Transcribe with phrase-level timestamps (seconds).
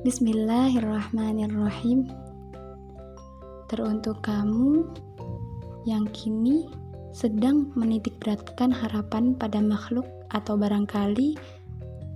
[0.00, 2.08] Bismillahirrahmanirrahim.
[3.68, 4.88] Teruntuk kamu
[5.84, 6.72] yang kini
[7.12, 11.36] sedang menitik beratkan harapan pada makhluk atau barangkali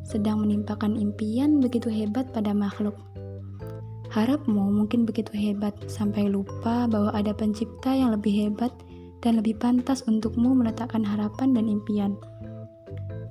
[0.00, 2.96] sedang menimpakan impian begitu hebat pada makhluk.
[4.08, 8.72] Harapmu mungkin begitu hebat sampai lupa bahwa ada pencipta yang lebih hebat
[9.20, 12.16] dan lebih pantas untukmu meletakkan harapan dan impian.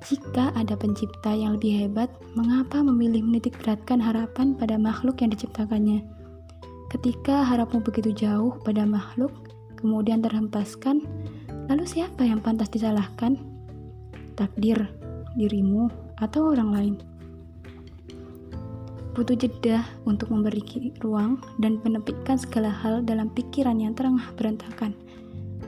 [0.04, 6.04] Jika ada pencipta yang lebih hebat, mengapa memilih menitik beratkan harapan pada makhluk yang diciptakannya?
[6.92, 9.32] Ketika harapmu begitu jauh pada makhluk,
[9.80, 11.08] kemudian terhempaskan,
[11.72, 13.40] lalu siapa yang pantas disalahkan?
[14.36, 14.76] Takdir,
[15.40, 15.88] dirimu,
[16.20, 16.94] atau orang lain?
[19.16, 24.92] Butuh jeda untuk memberi ruang dan menepikkan segala hal dalam pikiran yang terengah berantakan,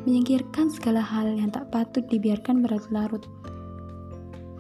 [0.05, 3.25] menyingkirkan segala hal yang tak patut dibiarkan berlarut-larut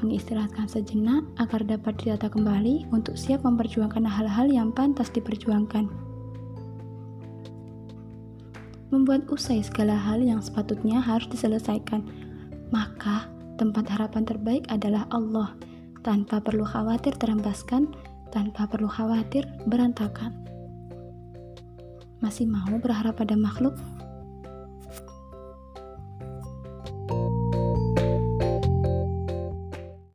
[0.00, 5.88] mengistirahatkan sejenak agar dapat ditata kembali untuk siap memperjuangkan hal-hal yang pantas diperjuangkan.
[8.94, 12.06] Membuat usai segala hal yang sepatutnya harus diselesaikan,
[12.70, 13.26] maka
[13.58, 15.56] tempat harapan terbaik adalah Allah,
[16.06, 17.90] tanpa perlu khawatir terempaskan,
[18.30, 20.30] tanpa perlu khawatir berantakan.
[22.22, 23.74] Masih mau berharap pada makhluk?